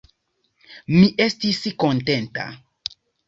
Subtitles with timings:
[0.93, 2.47] Mi estis kontenta.